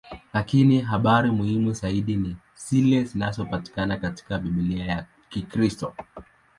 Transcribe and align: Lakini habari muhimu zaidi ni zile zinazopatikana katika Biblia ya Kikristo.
Lakini 0.33 0.81
habari 0.81 1.31
muhimu 1.31 1.73
zaidi 1.73 2.15
ni 2.15 2.37
zile 2.55 3.03
zinazopatikana 3.03 3.97
katika 3.97 4.39
Biblia 4.39 4.85
ya 4.85 5.05
Kikristo. 5.29 5.93